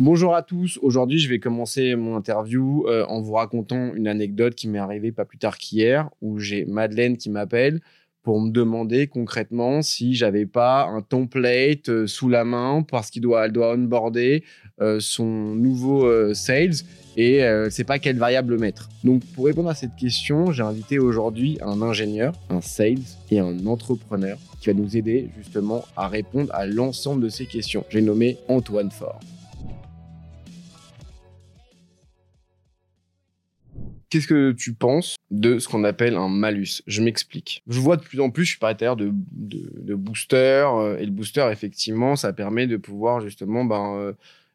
Bonjour 0.00 0.36
à 0.36 0.42
tous. 0.44 0.78
Aujourd'hui, 0.80 1.18
je 1.18 1.28
vais 1.28 1.40
commencer 1.40 1.96
mon 1.96 2.14
interview 2.14 2.86
euh, 2.86 3.04
en 3.06 3.20
vous 3.20 3.32
racontant 3.32 3.92
une 3.94 4.06
anecdote 4.06 4.54
qui 4.54 4.68
m'est 4.68 4.78
arrivée 4.78 5.10
pas 5.10 5.24
plus 5.24 5.38
tard 5.38 5.58
qu'hier, 5.58 6.08
où 6.22 6.38
j'ai 6.38 6.64
Madeleine 6.66 7.16
qui 7.16 7.30
m'appelle 7.30 7.80
pour 8.22 8.40
me 8.40 8.50
demander 8.50 9.08
concrètement 9.08 9.82
si 9.82 10.14
j'avais 10.14 10.46
pas 10.46 10.86
un 10.86 11.02
template 11.02 11.88
euh, 11.88 12.06
sous 12.06 12.28
la 12.28 12.44
main 12.44 12.84
parce 12.88 13.10
qu'il 13.10 13.22
doit, 13.22 13.48
doit 13.48 13.74
onboarder 13.74 14.44
euh, 14.80 15.00
son 15.00 15.24
nouveau 15.24 16.32
sales 16.32 16.84
et 17.16 17.40
c'est 17.68 17.82
pas 17.82 17.98
quelle 17.98 18.18
variable 18.18 18.56
mettre. 18.56 18.88
Donc 19.02 19.24
pour 19.34 19.46
répondre 19.46 19.68
à 19.68 19.74
cette 19.74 19.96
question, 19.96 20.52
j'ai 20.52 20.62
invité 20.62 21.00
aujourd'hui 21.00 21.58
un 21.60 21.82
ingénieur, 21.82 22.34
un 22.50 22.60
sales 22.60 23.02
et 23.32 23.40
un 23.40 23.66
entrepreneur 23.66 24.38
qui 24.60 24.68
va 24.68 24.74
nous 24.74 24.96
aider 24.96 25.28
justement 25.36 25.84
à 25.96 26.06
répondre 26.06 26.54
à 26.54 26.66
l'ensemble 26.66 27.24
de 27.24 27.28
ces 27.28 27.46
questions. 27.46 27.84
J'ai 27.90 28.00
nommé 28.00 28.38
Antoine 28.46 28.92
Faure. 28.92 29.18
Qu'est-ce 34.10 34.26
que 34.26 34.52
tu 34.52 34.72
penses 34.72 35.16
de 35.30 35.58
ce 35.58 35.68
qu'on 35.68 35.84
appelle 35.84 36.16
un 36.16 36.28
malus? 36.28 36.82
Je 36.86 37.02
m'explique. 37.02 37.62
Je 37.66 37.78
vois 37.78 37.96
de 37.96 38.02
plus 38.02 38.20
en 38.20 38.30
plus, 38.30 38.44
je 38.44 38.50
suis 38.50 38.58
pas 38.58 38.72
de, 38.72 39.12
de, 39.12 39.70
de 39.82 39.94
booster, 39.94 40.66
euh, 40.66 40.98
et 40.98 41.04
le 41.04 41.10
booster, 41.10 41.46
effectivement, 41.52 42.16
ça 42.16 42.32
permet 42.32 42.66
de 42.66 42.78
pouvoir 42.78 43.20
justement 43.20 43.64
ben, 43.64 43.96
euh, 43.96 44.12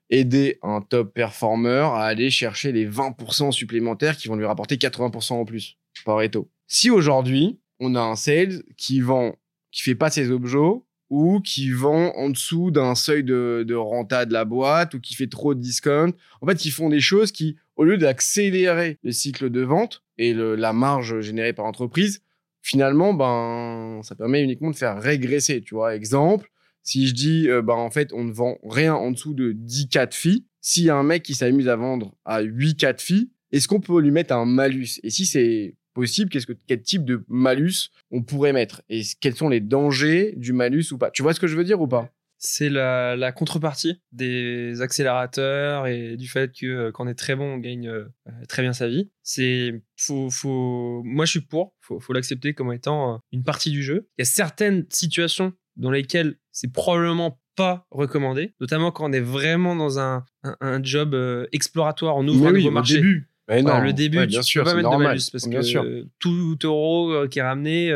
aider 0.10 0.58
un 0.64 0.82
top 0.82 1.14
performer 1.14 1.88
à 1.94 2.02
aller 2.02 2.32
chercher 2.32 2.72
les 2.72 2.88
20% 2.88 3.52
supplémentaires 3.52 4.18
qui 4.18 4.28
vont 4.28 4.36
lui 4.36 4.46
rapporter 4.46 4.78
80% 4.78 5.34
en 5.34 5.46
plus 5.46 5.78
par 6.04 6.22
Eto. 6.22 6.50
Si 6.68 6.90
aujourd'hui, 6.90 7.60
on 7.80 7.96
a 7.96 8.02
un 8.02 8.16
sales 8.16 8.64
qui 8.78 9.02
vend, 9.02 9.36
qui 9.72 9.84
fait 9.84 9.96
pas 9.96 10.10
ses 10.10 10.32
objets, 10.32 10.82
ou 11.10 11.42
qui 11.42 11.70
vend 11.70 12.12
en 12.16 12.32
dessous 12.32 12.72
d'un 12.72 12.96
seuil 12.96 13.24
de, 13.24 13.64
de 13.68 13.76
renta 13.76 14.26
de 14.26 14.34
la 14.34 14.46
boîte, 14.46 14.96
ou 14.96 15.00
qui 15.00 15.14
fait 15.14 15.28
trop 15.28 15.54
de 15.54 15.60
discount. 15.60 16.12
En 16.42 16.48
fait, 16.48 16.66
ils 16.66 16.72
font 16.72 16.90
des 16.90 17.02
choses 17.02 17.32
qui 17.32 17.56
au 17.76 17.84
lieu 17.84 17.98
d'accélérer 17.98 19.00
le 19.04 19.12
cycle 19.12 19.50
de 19.50 19.62
vente 19.62 20.04
et 20.18 20.34
la 20.34 20.74
marge 20.74 21.22
générée 21.22 21.54
par 21.54 21.66
l'entreprise, 21.66 22.22
finalement, 22.62 23.14
ben, 23.14 24.02
ça 24.04 24.16
permet 24.16 24.42
uniquement 24.42 24.72
de 24.72 24.76
faire 24.76 25.02
régresser. 25.02 25.62
Tu 25.62 25.76
vois, 25.76 25.96
exemple, 25.96 26.50
si 26.82 27.08
je 27.08 27.14
dis, 27.14 27.50
euh, 27.50 27.62
ben, 27.62 27.74
en 27.74 27.90
fait, 27.90 28.12
on 28.14 28.24
ne 28.24 28.32
vend 28.32 28.58
rien 28.64 28.94
en 28.94 29.12
dessous 29.12 29.34
de 29.34 29.52
10 29.52 29.90
cas 29.90 30.06
de 30.06 30.14
filles, 30.14 30.46
s'il 30.62 30.86
y 30.86 30.90
a 30.90 30.96
un 30.96 31.04
mec 31.04 31.24
qui 31.24 31.36
s'amuse 31.36 31.68
à 31.68 31.76
vendre 31.76 32.16
à 32.26 32.42
8 32.42 32.78
cas 32.78 32.94
de 32.94 33.02
filles, 33.02 33.30
est-ce 33.52 33.68
qu'on 33.68 33.82
peut 33.82 34.00
lui 34.00 34.12
mettre 34.12 34.34
un 34.34 34.46
malus? 34.46 35.00
Et 35.04 35.10
si 35.10 35.26
c'est 35.26 35.76
possible, 35.94 36.30
qu'est-ce 36.30 36.48
que, 36.48 36.54
quel 36.68 36.82
type 36.82 37.06
de 37.06 37.24
malus 37.28 37.90
on 38.12 38.24
pourrait 38.24 38.54
mettre? 38.54 38.82
Et 38.90 39.02
quels 39.20 39.36
sont 39.36 39.50
les 39.50 39.60
dangers 39.60 40.34
du 40.38 40.54
malus 40.54 40.86
ou 40.92 40.98
pas? 40.98 41.12
Tu 41.12 41.22
vois 41.22 41.34
ce 41.34 41.40
que 41.40 41.48
je 41.48 41.56
veux 41.56 41.64
dire 41.64 41.82
ou 41.82 41.88
pas? 41.88 42.12
C'est 42.44 42.70
la, 42.70 43.32
contrepartie 43.32 44.02
des 44.12 44.82
accélérateurs 44.82 45.88
et 45.88 46.18
du 46.18 46.28
fait 46.28 46.52
que 46.54 46.66
euh, 46.66 46.92
quand 46.92 47.06
on 47.06 47.08
est 47.08 47.16
très 47.16 47.36
bon, 47.36 47.54
on 47.54 47.58
gagne 47.58 47.88
euh, 47.88 48.06
très 48.50 48.62
bien 48.62 48.74
sa 48.74 48.90
vie. 48.90 49.10
C'est 49.24 49.82
faut, 49.96 50.30
faut, 50.30 51.02
moi 51.06 51.24
je 51.26 51.32
suis 51.32 51.42
pour, 51.42 51.74
faut, 51.80 52.02
faut 52.02 52.12
l'accepter 52.12 52.54
comme 52.54 52.74
étant 52.74 53.14
euh, 53.14 53.18
une 53.32 53.44
partie 53.44 53.72
du 53.72 53.82
jeu. 53.82 54.10
Il 54.18 54.22
y 54.22 54.24
a 54.24 54.26
certaines 54.26 54.86
situations 54.90 55.54
dans 55.78 55.90
lesquelles 55.90 56.36
c'est 56.52 56.72
probablement 56.72 57.40
pas 57.56 57.88
recommandé, 57.92 58.54
notamment 58.60 58.92
quand 58.92 59.10
on 59.10 59.14
est 59.14 59.22
vraiment 59.22 59.76
dans 59.76 60.00
un, 60.00 60.26
un, 60.44 60.84
job 60.84 61.16
exploratoire, 61.52 62.18
on 62.18 62.28
ouvre 62.28 62.48
un 62.48 62.52
nouveau 62.52 62.72
marché. 62.72 62.96
Début. 62.96 63.30
non, 63.50 63.80
le 63.80 63.94
début, 63.94 64.26
bien 64.26 64.42
tu 64.42 64.48
sûr, 64.48 64.64
peux 64.64 64.72
pas 64.72 64.76
mettre 64.76 64.90
de 64.90 65.04
malus 65.04 65.30
parce 65.32 65.46
que 65.46 66.08
tout 66.20 66.58
euro 66.64 67.28
qui 67.30 67.40
est 67.40 67.44
ramené 67.44 67.92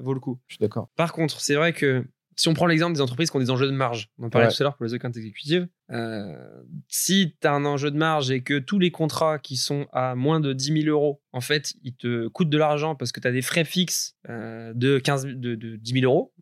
vaut 0.00 0.14
le 0.14 0.20
coup. 0.20 0.38
Je 0.46 0.54
suis 0.56 0.62
d'accord. 0.62 0.90
Par 0.96 1.12
contre, 1.12 1.40
c'est 1.40 1.54
vrai 1.54 1.72
que 1.72 2.04
si 2.36 2.48
on 2.48 2.54
prend 2.54 2.66
l'exemple 2.66 2.94
des 2.94 3.00
entreprises 3.00 3.30
qui 3.30 3.36
ont 3.36 3.40
des 3.40 3.50
enjeux 3.50 3.66
de 3.66 3.72
marge, 3.72 4.10
on 4.18 4.26
en 4.26 4.30
parlait 4.30 4.48
tout 4.48 4.56
à 4.60 4.64
l'heure 4.64 4.76
pour 4.76 4.84
les 4.84 4.94
accounts 4.94 5.12
exécutives, 5.12 5.68
euh, 5.90 6.62
si 6.88 7.34
tu 7.40 7.46
as 7.46 7.52
un 7.52 7.64
enjeu 7.64 7.90
de 7.90 7.96
marge 7.96 8.30
et 8.30 8.42
que 8.42 8.58
tous 8.58 8.78
les 8.78 8.90
contrats 8.90 9.38
qui 9.38 9.56
sont 9.56 9.86
à 9.92 10.14
moins 10.14 10.40
de 10.40 10.52
10 10.52 10.82
000 10.82 10.86
euros, 10.86 11.22
en 11.32 11.40
fait, 11.40 11.74
ils 11.82 11.94
te 11.94 12.28
coûtent 12.28 12.50
de 12.50 12.58
l'argent 12.58 12.94
parce 12.94 13.12
que 13.12 13.20
tu 13.20 13.28
as 13.28 13.32
des 13.32 13.42
frais 13.42 13.64
fixes 13.64 14.16
euh, 14.28 14.72
de, 14.74 14.98
15, 14.98 15.26
de, 15.26 15.54
de 15.54 15.76
10 15.76 16.00
000 16.00 16.04
euros, 16.04 16.32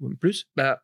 ou 0.00 0.14
plus, 0.14 0.46
bah, 0.56 0.82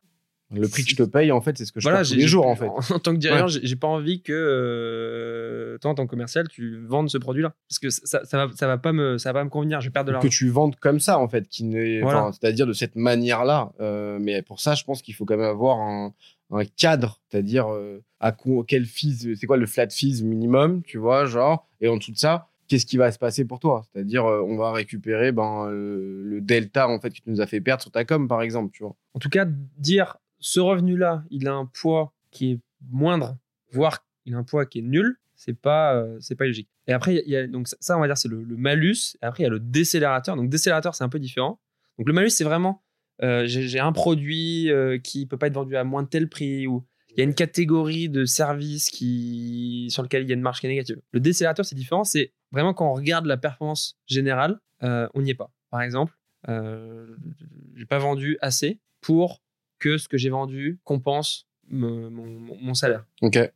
le 0.59 0.67
prix 0.67 0.83
que 0.83 0.89
je 0.89 0.95
te 0.95 1.03
paye, 1.03 1.31
en 1.31 1.41
fait, 1.41 1.57
c'est 1.57 1.65
ce 1.65 1.71
que 1.71 1.79
je 1.79 1.89
voilà, 1.89 2.03
tous 2.03 2.15
les 2.15 2.27
jours, 2.27 2.47
en 2.47 2.55
fait. 2.55 2.67
En, 2.67 2.99
tant 2.99 3.13
que 3.13 3.17
dirigeant, 3.17 3.47
j'ai 3.47 3.75
pas 3.75 3.87
envie 3.87 4.21
que 4.21 4.33
euh, 4.33 5.77
toi, 5.79 5.91
en 5.91 5.95
tant 5.95 6.05
que 6.05 6.09
commercial, 6.09 6.47
tu 6.47 6.85
vendes 6.85 7.09
ce 7.09 7.17
produit-là, 7.17 7.53
parce 7.67 7.79
que 7.79 7.89
ça, 7.89 8.23
ça, 8.25 8.45
va, 8.45 8.53
ça 8.53 8.67
va 8.67 8.77
pas 8.77 8.93
me, 8.93 9.17
ça 9.17 9.31
va 9.31 9.39
pas 9.39 9.43
me 9.43 9.49
convenir. 9.49 9.81
Je 9.81 9.87
vais 9.87 9.91
perdre 9.91 10.07
de 10.07 10.11
l'argent. 10.11 10.27
Que 10.27 10.33
tu 10.33 10.49
vendes 10.49 10.75
comme 10.75 10.99
ça, 10.99 11.19
en 11.19 11.27
fait, 11.27 11.47
qui 11.47 11.63
c'est-à-dire 11.63 12.67
de 12.67 12.73
cette 12.73 12.95
manière-là. 12.95 13.71
Euh, 13.79 14.19
mais 14.21 14.41
pour 14.41 14.59
ça, 14.59 14.75
je 14.75 14.83
pense 14.83 15.01
qu'il 15.01 15.13
faut 15.13 15.25
quand 15.25 15.37
même 15.37 15.49
avoir 15.49 15.79
un, 15.79 16.13
un 16.51 16.65
cadre, 16.65 17.21
c'est-à-dire 17.29 17.71
euh, 17.71 18.03
à 18.19 18.35
quel 18.67 18.85
fees, 18.85 19.35
c'est 19.35 19.47
quoi 19.47 19.57
le 19.57 19.65
flat 19.65 19.89
fees 19.89 20.23
minimum, 20.23 20.83
tu 20.83 20.97
vois, 20.97 21.25
genre, 21.25 21.67
et 21.81 21.87
en 21.87 21.97
dessous 21.97 22.11
de 22.11 22.17
ça, 22.17 22.47
qu'est-ce 22.67 22.85
qui 22.85 22.97
va 22.97 23.11
se 23.11 23.19
passer 23.19 23.45
pour 23.45 23.59
toi? 23.59 23.83
C'est-à-dire, 23.91 24.25
on 24.25 24.55
va 24.55 24.71
récupérer 24.71 25.31
ben, 25.31 25.69
le 25.69 26.39
delta 26.41 26.87
en 26.87 26.99
fait 26.99 27.09
que 27.09 27.15
tu 27.15 27.23
nous 27.27 27.41
as 27.41 27.47
fait 27.47 27.61
perdre 27.61 27.81
sur 27.81 27.91
ta 27.91 28.05
com, 28.05 28.27
par 28.27 28.41
exemple, 28.41 28.71
tu 28.73 28.83
vois. 28.83 28.95
En 29.13 29.19
tout 29.19 29.29
cas, 29.29 29.45
dire 29.45 30.17
ce 30.43 30.59
revenu-là, 30.59 31.23
il 31.31 31.47
a 31.47 31.53
un 31.53 31.65
poids 31.65 32.13
qui 32.29 32.51
est 32.51 32.59
moindre, 32.91 33.37
voire 33.71 34.05
il 34.25 34.35
a 34.35 34.37
un 34.37 34.43
poids 34.43 34.65
qui 34.65 34.79
est 34.79 34.83
nul, 34.83 35.17
c'est 35.35 35.53
pas, 35.53 35.95
euh, 35.95 36.17
c'est 36.19 36.35
pas 36.35 36.45
logique. 36.45 36.67
Et 36.87 36.91
après, 36.91 37.23
il 37.25 37.31
y 37.31 37.37
a, 37.37 37.47
donc 37.47 37.69
ça, 37.69 37.97
on 37.97 38.01
va 38.01 38.07
dire, 38.07 38.17
c'est 38.17 38.27
le, 38.27 38.43
malus. 38.57 39.17
Et 39.21 39.25
après, 39.25 39.43
il 39.43 39.45
y 39.45 39.47
a 39.47 39.49
le 39.49 39.61
décélérateur. 39.61 40.35
Donc, 40.35 40.49
décélérateur, 40.49 40.95
c'est 40.95 41.03
un 41.05 41.09
peu 41.09 41.19
différent. 41.19 41.61
Donc, 41.97 42.09
le 42.09 42.13
malus, 42.13 42.31
c'est 42.31 42.43
vraiment, 42.43 42.83
euh, 43.21 43.43
j'ai 43.45 43.79
un 43.79 43.93
produit 43.93 44.69
euh, 44.69 44.97
qui 44.97 45.25
peut 45.25 45.37
pas 45.37 45.47
être 45.47 45.53
vendu 45.53 45.77
à 45.77 45.85
moins 45.85 46.03
de 46.03 46.09
tel 46.09 46.27
prix 46.27 46.67
ou 46.67 46.85
il 47.11 47.19
y 47.19 47.21
a 47.21 47.23
une 47.23 47.35
catégorie 47.35 48.09
de 48.09 48.25
services 48.25 48.89
qui, 48.89 49.87
sur 49.91 50.03
lequel 50.03 50.23
il 50.23 50.29
y 50.29 50.33
a 50.33 50.35
une 50.35 50.41
marge 50.41 50.59
qui 50.59 50.65
est 50.65 50.69
négative. 50.69 50.99
Le 51.11 51.21
décélérateur, 51.21 51.63
c'est 51.65 51.75
différent. 51.75 52.03
C'est 52.03 52.33
vraiment 52.51 52.73
quand 52.73 52.89
on 52.89 52.93
regarde 52.93 53.27
la 53.27 53.37
performance 53.37 53.97
générale, 54.07 54.59
on 54.81 55.21
n'y 55.21 55.29
est 55.29 55.35
pas. 55.35 55.51
Par 55.69 55.81
exemple, 55.83 56.17
j'ai 56.47 57.85
pas 57.85 57.99
vendu 57.99 58.37
assez 58.41 58.79
pour 58.99 59.43
que 59.83 59.97
ce 59.97 60.07
que 60.07 60.17
j'ai 60.17 60.29
vendu 60.29 60.79
compense 60.85 61.45
mon, 61.67 62.73
salaire. 62.73 63.05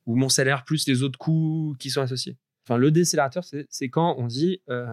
Ou 0.06 0.16
mon 0.16 0.28
salaire 0.28 0.66
plus 0.66 0.86
les 0.88 1.02
autres 1.02 1.18
coûts 1.18 1.74
qui 1.80 1.90
sont 1.90 2.02
associés. 2.02 2.36
Enfin, 2.66 2.78
le 2.78 2.92
décélérateur, 2.92 3.46
c'est 3.46 3.90
quand 3.90 4.16
on 4.18 4.28
dit 4.28 4.62
euh, 4.70 4.86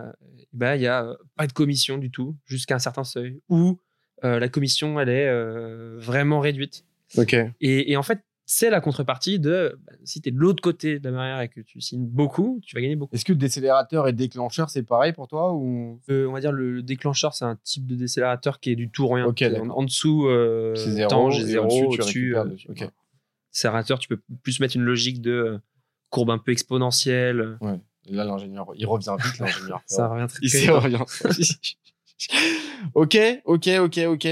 bah, 0.52 0.76
il 0.76 0.80
n'y 0.80 0.86
a 0.86 1.16
pas 1.36 1.48
de 1.48 1.52
commission 1.52 1.98
du 1.98 2.12
tout 2.12 2.36
jusqu'à 2.46 2.76
un 2.76 2.78
certain 2.78 3.02
seuil, 3.02 3.40
ou 3.48 3.80
euh, 4.22 4.38
la 4.38 4.48
commission, 4.48 5.00
elle 5.00 5.08
est 5.08 5.26
euh, 5.26 5.96
vraiment 5.98 6.38
réduite. 6.38 6.84
Et, 7.60 7.90
et, 7.90 7.96
en 7.96 8.04
fait, 8.04 8.20
c'est 8.46 8.68
la 8.68 8.80
contrepartie 8.80 9.38
de 9.38 9.78
bah, 9.86 9.92
si 10.04 10.20
tu 10.20 10.28
es 10.28 10.32
de 10.32 10.38
l'autre 10.38 10.62
côté 10.62 10.98
de 10.98 11.08
la 11.08 11.16
barrière 11.16 11.40
et 11.40 11.48
que 11.48 11.60
tu 11.60 11.80
signes 11.80 12.06
beaucoup, 12.06 12.60
tu 12.62 12.74
vas 12.74 12.82
gagner 12.82 12.96
beaucoup. 12.96 13.14
Est-ce 13.14 13.24
que 13.24 13.32
décélérateur 13.32 14.06
et 14.06 14.12
déclencheur, 14.12 14.68
c'est 14.68 14.82
pareil 14.82 15.12
pour 15.12 15.28
toi 15.28 15.54
ou? 15.54 16.00
Euh, 16.10 16.26
On 16.26 16.32
va 16.32 16.40
dire 16.40 16.52
le, 16.52 16.82
déclencheur, 16.82 17.34
c'est 17.34 17.44
un 17.44 17.56
type 17.56 17.86
de 17.86 17.94
décélérateur 17.94 18.60
qui 18.60 18.70
est 18.70 18.76
du 18.76 18.90
tout 18.90 19.08
rien. 19.08 19.26
en, 19.26 19.82
dessous, 19.82 20.26
euh, 20.28 20.74
c'est 20.74 20.90
zéro, 20.90 21.30
j'ai 21.30 21.44
zéro, 21.44 21.92
au-dessus, 21.92 22.36
euh, 22.36 22.44
Décélérateur, 23.52 23.98
tu 23.98 24.08
peux 24.08 24.20
plus 24.42 24.60
mettre 24.60 24.76
une 24.76 24.82
logique 24.82 25.22
de 25.22 25.30
euh, 25.30 25.58
courbe 26.10 26.30
un 26.30 26.38
peu 26.38 26.52
exponentielle. 26.52 27.56
Ouais. 27.60 27.80
là, 28.10 28.24
l'ingénieur, 28.24 28.66
il 28.74 28.86
revient 28.86 29.16
vite, 29.18 29.38
l'ingénieur. 29.38 29.80
Ça 29.86 30.08
revient 30.08 30.26
très 30.28 30.40
vite. 30.40 30.54
Il 30.54 30.70
revient. 30.70 30.98
ok, 32.94 33.16
ok, 33.44 33.68
ok, 33.80 33.98
ok. 34.08 34.28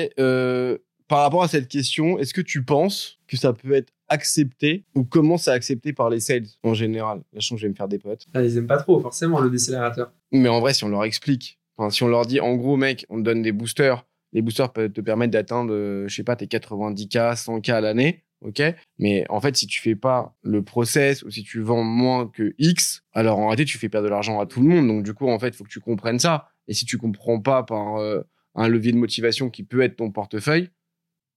Par 1.09 1.21
rapport 1.21 1.43
à 1.43 1.49
cette 1.49 1.69
question, 1.69 2.19
est-ce 2.19 2.35
que 2.35 2.41
tu 2.41 2.65
penses 2.65 3.19
que 3.27 3.37
ça 3.37 3.53
peut 3.53 3.73
être 3.73 3.93
accepté 4.09 4.85
ou 4.95 5.05
comment 5.05 5.37
c'est 5.37 5.51
accepté 5.51 5.93
par 5.93 6.11
les 6.11 6.21
sales 6.21 6.47
en 6.63 6.75
général? 6.75 7.23
La 7.33 7.41
chance, 7.41 7.59
je 7.59 7.67
vais 7.67 7.71
me 7.71 7.75
faire 7.75 7.89
des 7.89 7.99
potes. 7.99 8.27
Ah, 8.35 8.43
ils 8.43 8.57
aiment 8.57 8.67
pas 8.67 8.79
trop, 8.79 9.01
forcément, 9.01 9.41
le 9.41 9.51
décélérateur. 9.51 10.13
Mais 10.33 10.49
en 10.49 10.61
vrai, 10.61 10.75
si 10.75 10.85
on 10.85 10.89
leur 10.89 11.05
explique, 11.05 11.59
si 11.91 12.03
on 12.03 12.09
leur 12.09 12.27
dit, 12.27 12.41
en 12.41 12.55
gros, 12.55 12.77
mec, 12.77 13.07
on 13.09 13.19
te 13.19 13.23
donne 13.23 13.43
des 13.43 13.53
boosters, 13.53 14.07
les 14.33 14.43
boosters 14.43 14.73
peuvent 14.73 14.93
te 14.93 15.01
permettre 15.01 15.33
d'atteindre, 15.33 16.07
je 16.07 16.15
sais 16.15 16.25
pas, 16.25 16.37
tes 16.37 16.47
90K, 16.47 17.35
100K 17.37 17.73
à 17.73 17.81
l'année, 17.81 18.25
ok? 18.43 18.63
Mais 18.99 19.25
en 19.29 19.41
fait, 19.41 19.57
si 19.57 19.67
tu 19.67 19.81
fais 19.81 19.95
pas 19.95 20.35
le 20.43 20.63
process 20.63 21.23
ou 21.23 21.31
si 21.31 21.43
tu 21.43 21.61
vends 21.61 21.83
moins 21.83 22.29
que 22.29 22.55
X, 22.59 23.03
alors 23.13 23.39
en 23.39 23.49
réalité, 23.49 23.65
tu 23.65 23.79
fais 23.79 23.89
perdre 23.89 24.07
de 24.07 24.11
l'argent 24.11 24.41
à 24.41 24.47
tout 24.47 24.61
le 24.61 24.69
monde. 24.69 24.87
Donc, 24.87 25.03
du 25.03 25.15
coup, 25.15 25.29
en 25.29 25.39
fait, 25.39 25.49
il 25.49 25.55
faut 25.55 25.65
que 25.65 25.71
tu 25.71 25.81
comprennes 25.81 26.19
ça. 26.19 26.49
Et 26.69 26.75
si 26.75 26.85
tu 26.85 26.99
comprends 26.99 27.41
pas 27.41 27.63
par 27.63 27.97
euh, 27.97 28.23
un 28.55 28.69
levier 28.69 28.93
de 28.93 28.99
motivation 28.99 29.51
qui 29.51 29.65
peut 29.65 29.83
être 29.83 29.97
ton 29.97 30.11
portefeuille, 30.11 30.71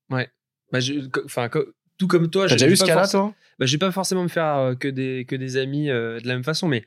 Ouais. 0.09 0.29
Bah, 0.71 0.79
enfin, 1.25 1.49
tout 1.97 2.07
comme 2.07 2.29
toi. 2.29 2.47
T'as 2.47 2.55
déjà 2.55 2.69
eu 2.69 2.75
ce 2.75 2.85
cas-là, 2.85 3.07
toi? 3.07 3.33
bah, 3.59 3.65
Je 3.65 3.71
vais 3.71 3.77
pas 3.77 3.91
forcément 3.91 4.23
me 4.23 4.27
faire 4.27 4.55
euh, 4.55 4.75
que, 4.75 4.87
des, 4.87 5.25
que 5.27 5.35
des 5.35 5.57
amis 5.57 5.89
euh, 5.89 6.19
de 6.19 6.27
la 6.27 6.33
même 6.33 6.43
façon, 6.43 6.67
mais 6.67 6.83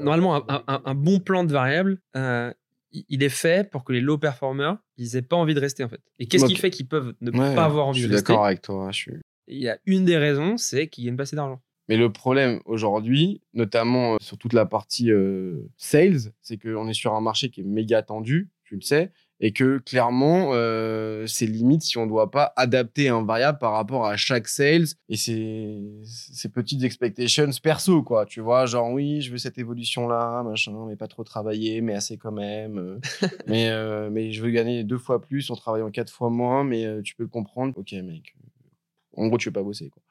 normalement, 0.00 0.44
un, 0.66 0.94
bon 0.94 1.20
plan 1.20 1.44
de 1.44 1.52
variable, 1.52 2.00
euh, 2.16 2.52
il 2.90 3.22
est 3.22 3.28
fait 3.28 3.70
pour 3.70 3.84
que 3.84 3.92
les 3.92 4.00
low 4.00 4.18
performers, 4.18 4.78
ils 4.96 5.16
aient 5.16 5.22
pas 5.22 5.36
envie 5.36 5.54
de 5.54 5.60
rester, 5.60 5.84
en 5.84 5.88
fait. 5.88 6.00
Et 6.18 6.26
qu'est-ce 6.26 6.46
qui 6.46 6.56
fait 6.56 6.70
qu'ils 6.70 6.88
peuvent 6.88 7.14
ne 7.20 7.30
pas 7.30 7.64
avoir 7.64 7.86
envie 7.86 8.02
de 8.02 8.06
rester 8.06 8.16
Je 8.16 8.16
suis 8.16 8.24
d'accord 8.24 8.46
avec 8.46 8.62
toi. 8.62 8.90
Je 8.90 8.96
suis... 8.96 9.12
Il 9.46 9.58
y 9.58 9.68
a 9.68 9.78
une 9.86 10.04
des 10.04 10.16
raisons, 10.16 10.56
c'est 10.56 10.88
qu'ils 10.88 11.06
gagnent 11.06 11.16
pas 11.16 11.22
assez 11.22 11.36
d'argent. 11.36 11.60
Mais 11.88 11.96
le 11.96 12.12
problème 12.12 12.60
aujourd'hui, 12.66 13.40
notamment 13.54 14.18
sur 14.20 14.36
toute 14.36 14.52
la 14.52 14.66
partie 14.66 15.10
sales, 15.76 16.32
c'est 16.42 16.58
qu'on 16.58 16.88
est 16.88 16.92
sur 16.92 17.14
un 17.14 17.20
marché 17.20 17.48
qui 17.48 17.60
est 17.60 17.64
méga 17.64 18.02
tendu, 18.02 18.50
tu 18.64 18.74
le 18.74 18.82
sais, 18.82 19.10
et 19.40 19.52
que 19.52 19.78
clairement, 19.78 20.50
euh, 20.52 21.26
c'est 21.26 21.46
limite 21.46 21.82
si 21.82 21.96
on 21.96 22.04
ne 22.04 22.08
doit 22.10 22.30
pas 22.30 22.52
adapter 22.56 23.08
un 23.08 23.24
variable 23.24 23.58
par 23.58 23.72
rapport 23.72 24.04
à 24.06 24.16
chaque 24.16 24.48
sales 24.48 24.86
et 25.08 25.16
ces, 25.16 25.80
ces 26.04 26.48
petites 26.48 26.82
expectations 26.82 27.50
perso, 27.62 28.02
quoi. 28.02 28.26
Tu 28.26 28.40
vois, 28.40 28.66
genre 28.66 28.90
oui, 28.90 29.20
je 29.20 29.30
veux 29.30 29.38
cette 29.38 29.58
évolution-là, 29.58 30.42
machin, 30.42 30.86
mais 30.88 30.96
pas 30.96 31.06
trop 31.06 31.22
travailler, 31.22 31.80
mais 31.80 31.94
assez 31.94 32.16
quand 32.16 32.32
même. 32.32 32.78
euh, 32.78 32.98
mais, 33.46 33.68
euh, 33.68 34.10
mais 34.10 34.32
je 34.32 34.42
veux 34.42 34.50
gagner 34.50 34.82
deux 34.82 34.98
fois 34.98 35.20
plus 35.20 35.50
en 35.50 35.56
travaillant 35.56 35.90
quatre 35.90 36.12
fois 36.12 36.30
moins, 36.30 36.64
mais 36.64 36.84
euh, 36.84 37.00
tu 37.02 37.14
peux 37.14 37.22
le 37.22 37.28
comprendre. 37.28 37.74
Ok, 37.76 37.92
mec. 37.92 38.34
En 39.16 39.28
gros, 39.28 39.38
tu 39.38 39.48
veux 39.48 39.52
pas 39.52 39.62
bosser, 39.62 39.88
quoi. 39.88 40.02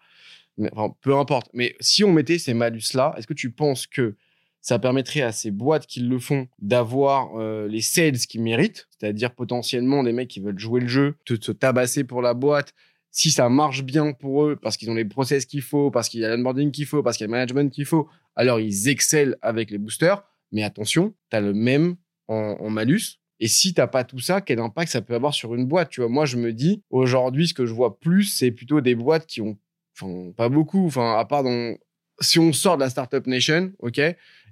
Mais, 0.57 0.69
enfin, 0.73 0.95
peu 1.01 1.15
importe. 1.15 1.49
Mais 1.53 1.75
si 1.79 2.03
on 2.03 2.11
mettait 2.11 2.39
ces 2.39 2.53
malus-là, 2.53 3.13
est-ce 3.17 3.27
que 3.27 3.33
tu 3.33 3.51
penses 3.51 3.87
que 3.87 4.15
ça 4.61 4.79
permettrait 4.79 5.21
à 5.21 5.31
ces 5.31 5.51
boîtes 5.51 5.87
qui 5.87 6.01
le 6.01 6.19
font 6.19 6.47
d'avoir 6.59 7.39
euh, 7.39 7.67
les 7.67 7.81
sales 7.81 8.17
qu'ils 8.17 8.41
méritent, 8.41 8.87
c'est-à-dire 8.89 9.33
potentiellement 9.33 10.03
des 10.03 10.11
mecs 10.11 10.27
qui 10.27 10.39
veulent 10.39 10.59
jouer 10.59 10.81
le 10.81 10.87
jeu, 10.87 11.15
te, 11.25 11.35
se 11.39 11.51
tabasser 11.51 12.03
pour 12.03 12.21
la 12.21 12.33
boîte. 12.33 12.73
Si 13.11 13.31
ça 13.31 13.49
marche 13.49 13.83
bien 13.83 14.11
pour 14.11 14.45
eux, 14.45 14.57
parce 14.61 14.77
qu'ils 14.77 14.91
ont 14.91 14.95
les 14.95 15.05
process 15.05 15.45
qu'il 15.45 15.61
faut, 15.61 15.89
parce 15.89 16.09
qu'il 16.09 16.19
y 16.19 16.25
a 16.25 16.35
l'onboarding 16.35 16.71
qu'il 16.71 16.85
faut, 16.85 17.01
parce 17.01 17.17
qu'il 17.17 17.23
y 17.23 17.25
a 17.25 17.27
le 17.27 17.31
management 17.31 17.71
qu'il 17.71 17.85
faut, 17.85 18.09
alors 18.35 18.59
ils 18.59 18.89
excellent 18.89 19.35
avec 19.41 19.71
les 19.71 19.77
boosters. 19.77 20.23
Mais 20.51 20.63
attention, 20.63 21.13
tu 21.31 21.37
as 21.37 21.41
le 21.41 21.53
même 21.53 21.95
en, 22.27 22.57
en 22.59 22.69
malus. 22.69 23.19
Et 23.39 23.47
si 23.47 23.73
t'as 23.73 23.87
pas 23.87 24.03
tout 24.03 24.19
ça, 24.19 24.41
quel 24.41 24.59
impact 24.59 24.91
ça 24.91 25.01
peut 25.01 25.13
avoir 25.13 25.33
sur 25.33 25.53
une 25.55 25.65
boîte? 25.65 25.89
Tu 25.89 26.01
vois, 26.01 26.09
moi 26.09 26.25
je 26.25 26.37
me 26.37 26.53
dis 26.53 26.83
aujourd'hui, 26.89 27.47
ce 27.47 27.53
que 27.53 27.65
je 27.65 27.73
vois 27.73 27.99
plus, 27.99 28.23
c'est 28.23 28.51
plutôt 28.51 28.81
des 28.81 28.95
boîtes 28.95 29.27
qui 29.27 29.41
ont, 29.41 29.57
enfin 29.95 30.31
pas 30.35 30.49
beaucoup, 30.49 30.85
enfin 30.87 31.17
à 31.17 31.25
part 31.25 31.43
dans, 31.43 31.75
si 32.19 32.39
on 32.39 32.51
sort 32.51 32.77
de 32.77 32.81
la 32.81 32.89
startup 32.89 33.27
nation, 33.27 33.71
ok, 33.79 34.01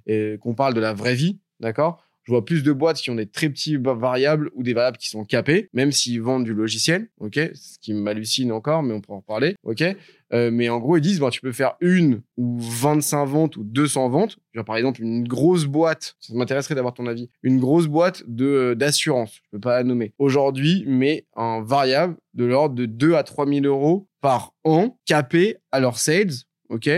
et 0.06 0.38
qu'on 0.40 0.54
parle 0.54 0.74
de 0.74 0.80
la 0.80 0.92
vraie 0.94 1.14
vie, 1.14 1.38
d'accord? 1.60 2.02
Je 2.24 2.32
vois 2.32 2.44
plus 2.44 2.64
de 2.64 2.72
boîtes 2.72 2.96
qui 2.96 3.10
ont 3.10 3.14
des 3.14 3.26
très 3.28 3.48
petits 3.48 3.76
va- 3.76 3.94
variables 3.94 4.50
ou 4.54 4.64
des 4.64 4.74
variables 4.74 4.96
qui 4.96 5.08
sont 5.08 5.24
capées, 5.24 5.68
même 5.72 5.92
s'ils 5.92 6.20
vendent 6.20 6.42
du 6.42 6.54
logiciel, 6.54 7.08
ok? 7.20 7.38
Ce 7.54 7.78
qui 7.80 7.94
m'hallucine 7.94 8.50
encore, 8.50 8.82
mais 8.82 8.94
on 8.94 9.00
pourra 9.00 9.18
en 9.18 9.20
reparler, 9.20 9.54
ok? 9.62 9.84
Euh, 10.32 10.50
Mais 10.50 10.68
en 10.68 10.78
gros, 10.80 10.96
ils 10.96 11.00
disent, 11.00 11.20
bon, 11.20 11.30
tu 11.30 11.40
peux 11.40 11.52
faire 11.52 11.76
une 11.80 12.22
ou 12.36 12.58
25 12.58 13.24
ventes 13.26 13.56
ou 13.56 13.62
200 13.62 14.08
ventes. 14.08 14.38
Genre, 14.54 14.64
par 14.64 14.76
exemple, 14.76 15.02
une 15.02 15.22
grosse 15.28 15.66
boîte, 15.66 16.16
ça 16.18 16.34
m'intéresserait 16.34 16.74
d'avoir 16.74 16.94
ton 16.94 17.06
avis, 17.06 17.30
une 17.44 17.60
grosse 17.60 17.86
boîte 17.86 18.24
de 18.26 18.44
euh, 18.44 18.74
d'assurance, 18.74 19.36
je 19.44 19.50
peux 19.52 19.60
pas 19.60 19.76
la 19.76 19.84
nommer, 19.84 20.12
aujourd'hui, 20.18 20.82
mais 20.88 21.26
un 21.36 21.62
variable 21.62 22.16
de 22.34 22.44
l'ordre 22.44 22.74
de 22.74 22.86
2 22.86 23.14
à 23.14 23.22
3 23.22 23.46
000 23.46 23.66
euros 23.66 24.08
par 24.20 24.52
an, 24.64 24.98
capé 25.04 25.58
à 25.70 25.78
leurs 25.78 26.00
sales, 26.00 26.32
ok? 26.70 26.90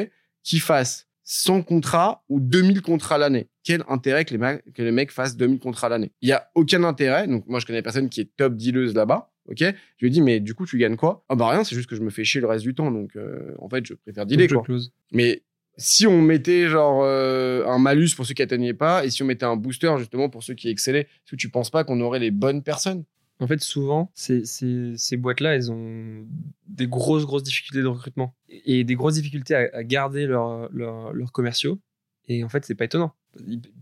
Qui 0.43 0.58
fassent 0.58 1.06
100 1.30 1.60
contrats 1.60 2.25
ou 2.30 2.40
2000 2.40 2.80
contrats 2.80 3.19
l'année. 3.19 3.48
Quel 3.62 3.84
intérêt 3.88 4.25
que 4.25 4.30
les, 4.30 4.38
mecs, 4.38 4.72
que 4.72 4.82
les 4.82 4.90
mecs 4.90 5.12
fassent 5.12 5.36
2000 5.36 5.58
contrats 5.58 5.90
l'année? 5.90 6.10
Il 6.22 6.28
y 6.30 6.32
a 6.32 6.48
aucun 6.54 6.82
intérêt. 6.84 7.28
Donc, 7.28 7.46
moi, 7.46 7.60
je 7.60 7.66
connais 7.66 7.82
personne 7.82 8.08
qui 8.08 8.22
est 8.22 8.30
top 8.34 8.56
dealeuse 8.56 8.94
là-bas. 8.94 9.30
OK? 9.50 9.58
Je 9.58 10.06
lui 10.06 10.10
dis, 10.10 10.22
mais 10.22 10.40
du 10.40 10.54
coup, 10.54 10.64
tu 10.64 10.78
gagnes 10.78 10.96
quoi? 10.96 11.26
Ah, 11.28 11.34
bah 11.34 11.50
rien, 11.50 11.64
c'est 11.64 11.76
juste 11.76 11.88
que 11.88 11.96
je 11.96 12.00
me 12.00 12.08
fais 12.08 12.25
chier 12.25 12.40
le 12.40 12.46
reste 12.46 12.64
du 12.64 12.75
temps. 12.75 12.90
Donc, 12.90 13.14
euh, 13.16 13.54
en 13.58 13.69
fait, 13.69 13.84
je 13.84 13.92
préfère 13.92 14.25
dealer, 14.25 14.48
quoi. 14.48 14.64
Mais 15.12 15.42
si 15.76 16.06
on 16.06 16.22
mettait, 16.22 16.69
genre, 16.69 17.02
euh, 17.04 17.66
un 17.66 17.78
malus 17.78 18.14
pour 18.16 18.25
ceux 18.25 18.32
qui 18.32 18.40
atteignaient 18.40 18.72
pas 18.72 19.04
et 19.04 19.10
si 19.10 19.22
on 19.22 19.26
mettait 19.26 19.44
un 19.44 19.56
booster, 19.56 19.92
justement, 19.98 20.30
pour 20.30 20.42
ceux 20.42 20.54
qui 20.54 20.70
excellaient, 20.70 21.02
est-ce 21.02 21.32
que 21.32 21.36
tu 21.36 21.50
penses 21.50 21.69
pas 21.69 21.84
qu'on 21.84 22.00
aurait 22.00 22.20
les 22.20 22.30
bonnes 22.30 22.62
personnes? 22.62 23.04
En 23.40 23.46
fait, 23.46 23.61
souvent, 23.61 24.11
ces, 24.14 25.17
boîtes-là, 25.17 25.55
elles 25.55 25.70
ont 25.70 26.26
des 26.67 26.88
grosses, 26.88 27.25
grosses 27.25 27.44
difficultés 27.44 27.82
de 27.82 27.87
recrutement 27.87 28.35
et 28.49 28.82
des 28.85 28.94
grosses 28.94 29.14
difficultés 29.14 29.55
à, 29.55 29.85
garder 29.85 30.26
leurs 30.26 30.69
leurs 30.73 31.32
commerciaux. 31.32 31.81
Et 32.26 32.44
en 32.44 32.49
fait, 32.49 32.64
c'est 32.64 32.75
pas 32.75 32.85
étonnant. 32.85 33.14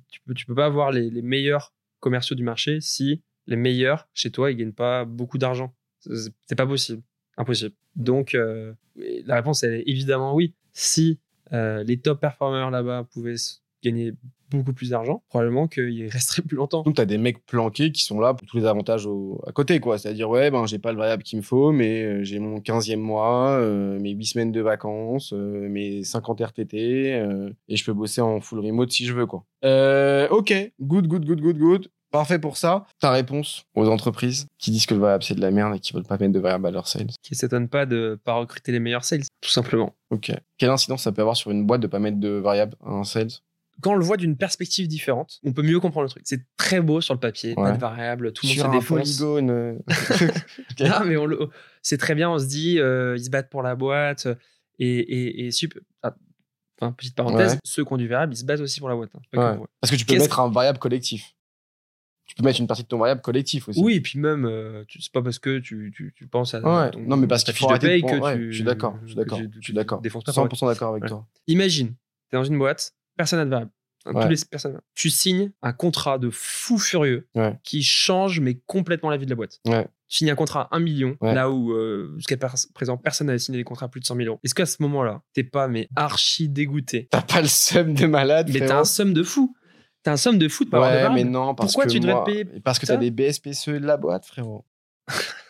Tu 0.08 0.20
peux, 0.26 0.34
peux 0.46 0.54
pas 0.54 0.66
avoir 0.66 0.92
les, 0.92 1.22
meilleurs 1.22 1.72
commerciaux 2.00 2.36
du 2.36 2.42
marché 2.44 2.80
si 2.80 3.22
les 3.46 3.56
meilleurs 3.56 4.08
chez 4.12 4.30
toi, 4.30 4.50
ils 4.50 4.56
gagnent 4.56 4.72
pas 4.72 5.04
beaucoup 5.04 5.38
d'argent. 5.38 5.74
C'est 6.00 6.56
pas 6.56 6.66
possible. 6.66 7.02
Impossible. 7.36 7.74
Donc, 7.96 8.34
euh, 8.34 8.72
la 8.96 9.36
réponse, 9.36 9.62
elle 9.62 9.74
est 9.74 9.84
évidemment 9.86 10.34
oui. 10.34 10.54
Si 10.72 11.18
euh, 11.52 11.82
les 11.84 11.98
top 11.98 12.20
performers 12.20 12.70
là-bas 12.70 13.06
pouvaient 13.12 13.36
gagner 13.90 14.12
beaucoup 14.50 14.72
plus 14.72 14.90
d'argent, 14.90 15.22
probablement 15.28 15.66
qu'ils 15.66 16.08
resteraient 16.08 16.42
plus 16.42 16.56
longtemps. 16.56 16.82
Donc, 16.82 16.94
tu 16.94 17.00
as 17.00 17.04
des 17.04 17.18
mecs 17.18 17.44
planqués 17.46 17.90
qui 17.90 18.04
sont 18.04 18.20
là 18.20 18.32
pour 18.32 18.46
tous 18.46 18.56
les 18.58 18.64
avantages 18.64 19.04
au- 19.04 19.40
à 19.46 19.50
côté, 19.50 19.80
quoi. 19.80 19.98
C'est-à-dire, 19.98 20.30
ouais, 20.30 20.52
ben, 20.52 20.66
j'ai 20.66 20.78
pas 20.78 20.92
le 20.92 20.98
variable 20.98 21.24
qu'il 21.24 21.38
me 21.38 21.42
faut, 21.42 21.72
mais 21.72 22.02
euh, 22.04 22.22
j'ai 22.22 22.38
mon 22.38 22.60
15e 22.60 23.00
mois, 23.00 23.58
euh, 23.58 23.98
mes 23.98 24.10
8 24.10 24.24
semaines 24.26 24.52
de 24.52 24.60
vacances, 24.60 25.32
euh, 25.32 25.68
mes 25.68 26.04
50 26.04 26.40
RTT, 26.40 27.12
euh, 27.14 27.50
et 27.68 27.76
je 27.76 27.84
peux 27.84 27.92
bosser 27.92 28.20
en 28.20 28.40
full 28.40 28.60
remote 28.60 28.90
si 28.92 29.04
je 29.04 29.12
veux, 29.14 29.26
quoi. 29.26 29.44
Ok, 30.30 30.52
good, 30.80 31.06
good, 31.08 31.24
good, 31.24 31.40
good, 31.40 31.58
good. 31.58 31.88
Parfait 32.12 32.38
pour 32.38 32.56
ça. 32.56 32.86
Ta 33.00 33.10
réponse 33.10 33.64
aux 33.74 33.88
entreprises 33.88 34.46
qui 34.58 34.70
disent 34.70 34.86
que 34.86 34.94
le 34.94 35.00
variable 35.00 35.24
c'est 35.24 35.34
de 35.34 35.40
la 35.40 35.50
merde 35.50 35.74
et 35.74 35.80
qui 35.80 35.92
veulent 35.92 36.04
pas 36.04 36.16
mettre 36.18 36.32
de 36.32 36.38
variable 36.38 36.66
à 36.68 36.70
leur 36.70 36.86
sales. 36.86 37.08
Qui 37.20 37.32
ne 37.34 37.36
s'étonnent 37.36 37.68
pas 37.68 37.84
de 37.84 38.18
pas 38.24 38.34
recruter 38.34 38.70
les 38.70 38.78
meilleurs 38.78 39.04
sales, 39.04 39.22
tout 39.40 39.50
simplement. 39.50 39.92
Ok. 40.10 40.30
Quelle 40.56 40.70
incidence 40.70 41.02
ça 41.02 41.10
peut 41.12 41.20
avoir 41.22 41.36
sur 41.36 41.50
une 41.50 41.66
boîte 41.66 41.80
de 41.80 41.88
pas 41.88 41.98
mettre 41.98 42.18
de 42.20 42.28
variable 42.28 42.76
à 42.84 42.90
un 42.92 43.04
sales? 43.04 43.32
Quand 43.82 43.92
on 43.92 43.94
le 43.96 44.04
voit 44.04 44.16
d'une 44.16 44.36
perspective 44.36 44.88
différente, 44.88 45.38
on 45.44 45.52
peut 45.52 45.62
mieux 45.62 45.78
comprendre 45.80 46.04
le 46.04 46.10
truc. 46.10 46.22
C'est 46.26 46.46
très 46.56 46.80
beau 46.80 47.00
sur 47.00 47.14
le 47.14 47.20
papier, 47.20 47.54
pas 47.54 47.62
Ouais. 47.62 47.72
de 47.72 47.78
variable, 47.78 48.32
tout 48.32 48.46
le 48.46 48.48
monde 48.48 48.54
Sur 48.56 48.64
se 48.64 48.68
un 48.68 48.72
défonce. 48.78 49.18
polygone. 49.18 49.50
euh. 49.50 49.74
Non, 50.80 51.04
mais 51.06 51.16
on 51.16 51.26
le- 51.26 51.48
c'est 51.82 51.98
très 51.98 52.14
bien, 52.14 52.30
on 52.30 52.38
se 52.38 52.46
dit, 52.46 52.78
euh, 52.78 53.16
ils 53.16 53.24
se 53.24 53.30
battent 53.30 53.50
pour 53.50 53.62
la 53.62 53.74
boîte. 53.74 54.26
Et, 54.78 54.98
et, 54.98 55.46
et 55.46 55.50
sup- 55.52 55.78
ah, 56.02 56.14
enfin, 56.80 56.92
petite 56.92 57.14
parenthèse, 57.14 57.52
Ouais. 57.54 57.58
ceux 57.64 57.84
qui 57.84 57.92
ont 57.92 57.96
du 57.96 58.08
variable, 58.08 58.34
ils 58.34 58.38
se 58.38 58.44
battent 58.44 58.60
aussi 58.60 58.78
pour 58.80 58.88
la 58.90 58.94
boîte. 58.94 59.10
hein. 59.14 59.20
Pas 59.32 59.52
Ouais. 59.54 59.66
Parce 59.80 59.90
que 59.90 59.96
tu 59.96 60.04
peux 60.04 60.12
Qu'est-ce 60.14 60.24
mettre 60.24 60.40
un 60.40 60.50
variable 60.50 60.78
collectif. 60.78 61.32
Tu 62.26 62.34
peux 62.34 62.42
mettre 62.42 62.60
une 62.60 62.66
partie 62.66 62.82
de 62.82 62.88
ton 62.88 62.98
variable 62.98 63.20
collectif 63.20 63.68
aussi. 63.68 63.80
Oui, 63.80 63.94
et 63.94 64.00
puis 64.00 64.18
même, 64.18 64.44
euh, 64.46 64.84
tu- 64.88 65.00
c'est 65.00 65.12
pas 65.12 65.22
parce 65.22 65.38
que 65.38 65.60
tu, 65.60 65.92
tu, 65.96 66.12
tu 66.16 66.26
penses 66.26 66.54
à 66.54 66.60
Ouais. 66.60 66.90
ton- 66.90 67.00
non, 67.00 67.16
mais 67.16 67.26
parce 67.28 67.44
qu'il 67.44 67.54
faut 67.54 67.70
arrêter 67.70 67.86
paye 67.86 68.02
de 68.02 68.06
que 68.08 68.34
tu. 68.36 68.50
Je 68.50 68.56
suis 68.56 68.64
d'accord, 68.64 68.98
je 69.02 69.06
suis 69.06 69.16
d'accord. 69.16 69.38
Je 69.54 69.60
suis 69.60 69.72
d'accord. 69.72 70.00
défonces 70.00 70.24
pas 70.24 70.32
pour 70.32 70.42
le 70.44 70.48
100% 70.50 70.66
d'accord 70.66 70.90
avec 70.90 71.06
toi. 71.06 71.26
Imagine, 71.46 71.88
tu 72.28 72.36
es 72.36 72.38
dans 72.38 72.44
une 72.44 72.58
boîte, 72.58 72.94
personne. 73.16 73.52
Hein, 73.52 73.70
Ouais. 74.14 74.22
tous 74.22 74.28
les 74.28 74.36
personnes. 74.48 74.80
Tu 74.94 75.10
signes 75.10 75.50
un 75.62 75.72
contrat 75.72 76.18
de 76.18 76.30
fou 76.30 76.78
furieux 76.78 77.26
Ouais. 77.34 77.58
qui 77.64 77.82
change 77.82 78.38
mais 78.38 78.60
complètement 78.66 79.10
la 79.10 79.16
vie 79.16 79.24
de 79.24 79.30
la 79.30 79.34
boîte. 79.34 79.58
Ouais. 79.66 79.84
Tu 80.08 80.18
signes 80.18 80.30
un 80.30 80.36
contrat 80.36 80.68
à 80.70 80.76
1 80.76 80.78
million, 80.78 81.16
là 81.20 81.50
où 81.50 81.72
euh, 81.72 82.14
jusqu'à 82.16 82.36
présent 82.72 82.96
personne 82.98 83.26
n'avait 83.26 83.40
signé 83.40 83.58
des 83.58 83.64
contrats 83.64 83.86
à 83.86 83.88
plus 83.88 84.00
de 84.00 84.06
100 84.06 84.14
000 84.14 84.28
euros. 84.28 84.38
Est-ce 84.44 84.54
qu'à 84.54 84.64
ce 84.66 84.76
moment-là, 84.82 85.22
t'es 85.32 85.42
pas 85.42 85.66
mais 85.66 85.88
archi 85.96 86.48
dégoûté? 86.48 87.08
T'as 87.10 87.22
pas 87.22 87.40
le 87.40 87.48
seum 87.48 87.94
de 87.94 88.06
malade, 88.06 88.48
Mais 88.54 88.60
t'as 88.64 88.78
un 88.78 88.84
somme 88.84 89.12
de 89.12 89.24
fou. 89.24 89.56
T'as 90.04 90.12
un 90.12 90.16
somme 90.16 90.38
de 90.38 90.46
fou 90.46 90.64
de 90.64 90.70
pas 90.70 90.76
avoir 90.76 90.92
de 90.92 91.08
Ouais, 91.08 91.24
mais 91.24 91.28
non, 91.28 91.56
parce 91.56 91.72
Pourquoi 91.72 91.86
que 91.86 91.90
tu 91.90 91.98
devrais 91.98 92.14
moi- 92.14 92.24
payer 92.24 92.44
Parce 92.62 92.78
que 92.78 92.86
t'as 92.86 92.96
des 92.96 93.10
BSPCE 93.10 93.70
de 93.80 93.86
la 93.86 93.96
boîte, 93.96 94.24
frérot. 94.24 94.64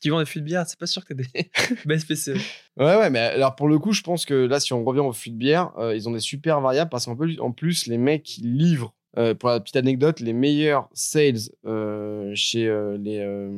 Tu 0.00 0.10
vends 0.10 0.20
des 0.20 0.26
fûts 0.26 0.40
de 0.40 0.44
bière, 0.44 0.64
c'est 0.66 0.78
pas 0.78 0.86
sûr 0.86 1.04
que 1.04 1.14
t'aies 1.14 1.26
des 1.34 1.50
BSPCE. 1.86 2.36
Ouais, 2.76 2.96
ouais, 2.96 3.10
mais 3.10 3.20
alors 3.20 3.56
pour 3.56 3.68
le 3.68 3.78
coup, 3.78 3.92
je 3.92 4.02
pense 4.02 4.24
que 4.24 4.34
là, 4.34 4.60
si 4.60 4.72
on 4.72 4.84
revient 4.84 5.00
au 5.00 5.12
fût 5.12 5.30
de 5.30 5.36
bière, 5.36 5.72
euh, 5.78 5.94
ils 5.94 6.08
ont 6.08 6.12
des 6.12 6.20
super 6.20 6.60
variables 6.60 6.90
parce 6.90 7.06
qu'en 7.06 7.16
plus, 7.16 7.40
en 7.40 7.52
plus, 7.52 7.86
les 7.86 7.98
mecs 7.98 8.22
qui 8.22 8.42
livrent, 8.42 8.94
euh, 9.18 9.34
pour 9.34 9.48
la 9.48 9.60
petite 9.60 9.76
anecdote, 9.76 10.20
les 10.20 10.34
meilleurs 10.34 10.90
sales 10.92 11.38
euh, 11.64 12.32
chez 12.34 12.64
les, 12.98 13.48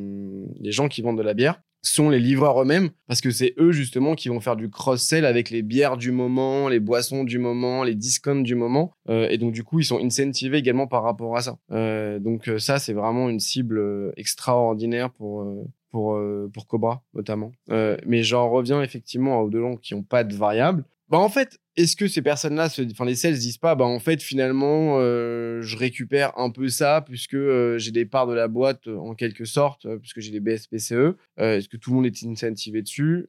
les 0.61 0.73
gens 0.73 0.88
qui 0.88 1.02
vendent 1.02 1.18
de 1.18 1.23
la 1.23 1.35
bière 1.35 1.61
sont 1.83 2.11
les 2.11 2.18
livreurs 2.18 2.61
eux-mêmes 2.61 2.90
parce 3.07 3.21
que 3.21 3.30
c'est 3.30 3.54
eux 3.59 3.73
justement 3.73 4.14
qui 4.14 4.28
vont 4.28 4.40
faire 4.40 4.57
du 4.57 4.68
cross-sell 4.68 5.25
avec 5.25 5.50
les 5.50 5.62
bières 5.62 5.97
du 5.97 6.11
moment, 6.11 6.68
les 6.68 6.80
boissons 6.80 7.25
du 7.25 7.38
moment, 7.38 7.85
les 7.85 7.95
discounts 7.95 8.42
du 8.42 8.54
moment. 8.54 8.92
Euh, 9.09 9.28
et 9.28 9.38
donc 9.38 9.52
du 9.52 9.64
coup, 9.64 9.80
ils 9.80 9.85
sont 9.85 9.99
incentivés 9.99 10.59
également 10.59 10.87
par 10.87 11.02
rapport 11.02 11.37
à 11.37 11.42
ça. 11.42 11.59
Euh, 11.71 12.18
donc 12.18 12.50
ça, 12.59 12.78
c'est 12.78 12.92
vraiment 12.92 13.28
une 13.28 13.40
cible 13.40 14.12
extraordinaire 14.16 15.11
pour, 15.11 15.45
pour, 15.90 16.14
euh, 16.14 16.50
pour 16.52 16.66
Cobra 16.66 17.02
notamment. 17.14 17.52
Euh, 17.71 17.97
mais 18.07 18.23
j'en 18.23 18.50
reviens 18.50 18.83
effectivement 18.83 19.40
aux 19.40 19.50
deux 19.50 19.61
gens 19.61 19.76
qui 19.76 19.95
n'ont 19.95 20.02
pas 20.02 20.25
de 20.25 20.35
variable. 20.35 20.85
Bah 21.11 21.16
en 21.18 21.30
fait, 21.30 21.59
est-ce 21.76 21.97
que 21.97 22.07
ces 22.07 22.21
personnes-là, 22.21 22.68
enfin 22.92 23.07
les 23.07 23.14
sales 23.14 23.33
disent 23.38 23.57
pas, 23.57 23.75
bah 23.75 23.87
en 23.87 23.99
fait 23.99 24.23
finalement, 24.23 24.97
euh, 24.99 25.62
je 25.62 25.75
récupère 25.78 26.38
un 26.38 26.50
peu 26.50 26.68
ça 26.68 27.02
puisque 27.07 27.38
j'ai 27.78 27.92
des 27.92 28.04
parts 28.04 28.26
de 28.26 28.35
la 28.35 28.47
boîte 28.47 28.88
en 28.88 29.14
quelque 29.14 29.47
sorte, 29.47 29.87
puisque 30.00 30.21
j'ai 30.21 30.30
des 30.33 30.40
BSPCE. 30.40 31.16
Est-ce 31.38 31.68
que 31.71 31.78
tout 31.78 31.90
le 31.90 31.97
monde 31.97 32.07
est 32.07 32.25
incentivé 32.25 32.83
dessus? 32.83 33.26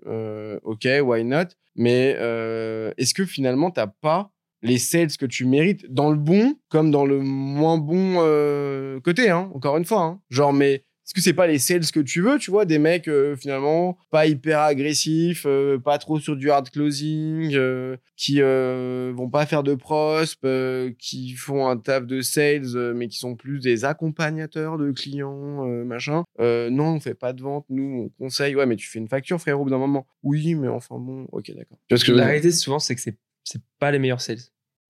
Ok, 0.64 0.86
why 1.04 1.24
not? 1.24 1.46
Mais 1.78 2.18
est-ce 2.98 3.14
que 3.14 3.26
finalement 3.26 3.72
t'as 3.72 3.88
pas 3.88 4.34
les 4.62 4.78
sales 4.78 5.16
que 5.18 5.26
tu 5.26 5.46
mérites 5.46 5.90
dans 5.90 6.12
le 6.12 6.18
bon 6.18 6.56
comme 6.68 6.92
dans 6.92 7.06
le 7.06 7.22
moins 7.22 7.78
bon 7.78 8.16
côté, 9.02 9.30
hein, 9.30 9.50
encore 9.54 9.78
une 9.78 9.86
fois. 9.86 10.02
hein. 10.02 10.22
Genre, 10.30 10.52
mais 10.52 10.84
est-ce 11.10 11.16
que 11.16 11.22
c'est 11.22 11.34
pas 11.34 11.48
les 11.48 11.58
sales 11.58 11.90
que 11.92 12.00
tu 12.02 12.22
veux, 12.22 12.38
tu 12.38 12.52
vois, 12.52 12.66
des 12.66 12.78
mecs 12.78 13.08
euh, 13.08 13.36
finalement 13.36 13.98
pas 14.12 14.28
hyper 14.28 14.60
agressifs, 14.60 15.44
euh, 15.48 15.80
pas 15.80 15.98
trop 15.98 16.20
sur 16.20 16.36
du 16.36 16.52
hard 16.52 16.70
closing, 16.70 17.56
euh, 17.56 17.98
qui 18.16 18.44
euh, 18.44 19.12
vont 19.16 19.28
pas 19.28 19.48
faire 19.48 19.64
de 19.64 19.74
prosp, 19.74 20.46
qui 21.00 21.32
font 21.32 21.68
un 21.68 21.78
taf 21.78 22.06
de 22.06 22.22
sales, 22.22 22.94
mais 22.94 23.08
qui 23.08 23.18
sont 23.18 23.36
plus 23.36 23.60
des 23.60 23.86
accompagnateurs 23.86 24.78
de 24.78 24.92
clients, 24.92 25.66
machin. 25.84 26.26
Non, 26.38 26.94
on 26.94 27.00
fait 27.00 27.16
pas 27.16 27.34
de 27.34 27.42
vente, 27.42 27.66
nous 27.70 28.12
on 28.20 28.24
conseille. 28.24 28.56
Ouais, 28.56 28.68
mais 28.68 28.76
tu 28.76 28.88
fais 28.88 29.00
une 29.00 29.10
facture, 29.10 29.42
frérot, 29.42 29.62
au 29.62 29.64
bout 29.64 29.72
d'un 29.72 29.80
moment. 29.80 30.06
Oui, 30.22 30.54
mais 30.54 30.68
enfin 30.68 31.00
bon, 31.00 31.28
ok, 31.32 31.52
d'accord. 31.56 31.80
Tu 31.88 31.96
vois 31.96 31.98
ce 31.98 32.06
que 32.06 32.12
La 32.12 32.28
réalité, 32.28 32.52
souvent, 32.52 32.78
c'est 32.78 32.94
que 32.94 33.02
c'est 33.02 33.18
c'est 33.44 33.62
pas 33.80 33.90
les 33.90 33.98
meilleurs 33.98 34.22
sales. 34.22 34.38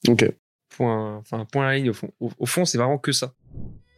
Ok. 0.09 0.29
Point, 0.75 1.15
enfin, 1.15 1.45
point 1.45 1.65
à 1.65 1.71
la 1.71 1.77
ligne 1.77 1.91
au 1.91 1.93
fond. 1.93 2.11
Au, 2.19 2.29
au 2.37 2.45
fond, 2.45 2.65
c'est 2.65 2.77
vraiment 2.77 2.97
que 2.97 3.13
ça. 3.13 3.33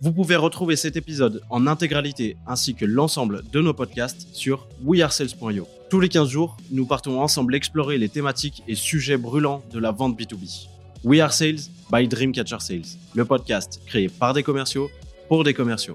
Vous 0.04 0.12
pouvez 0.12 0.36
retrouver 0.36 0.76
cet 0.78 0.96
épisode 0.96 1.44
en 1.52 1.68
intégralité 1.68 2.36
ainsi 2.48 2.74
que 2.74 2.86
l'ensemble 2.86 3.44
de 3.52 3.62
nos 3.62 3.76
podcasts 3.76 4.28
sur 4.34 4.68
wearesales.io. 4.84 5.68
Tous 5.92 6.00
les 6.00 6.10
15 6.10 6.28
jours, 6.28 6.58
nous 6.72 6.88
partons 6.88 7.22
ensemble 7.22 7.54
explorer 7.54 8.00
les 8.00 8.10
thématiques 8.10 8.64
et 8.68 8.74
sujets 8.74 9.18
brûlants 9.18 9.62
de 9.72 9.78
la 9.78 9.92
vente 9.92 10.20
B2B. 10.20 10.68
We 11.04 11.22
Are 11.22 11.32
Sales 11.32 11.70
by 11.92 12.08
Dreamcatcher 12.08 12.62
Sales, 12.62 12.98
le 13.14 13.26
podcast 13.26 13.80
créé 13.86 14.10
par 14.10 14.34
des 14.34 14.42
commerciaux 14.42 14.90
pour 15.28 15.44
des 15.44 15.54
commerciaux. 15.54 15.94